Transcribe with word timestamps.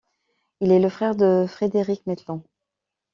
Il 0.61 0.71
est 0.71 0.79
le 0.79 0.89
frère 0.89 1.15
de 1.15 1.45
Frederick 1.47 2.07
Maitland. 2.07 2.41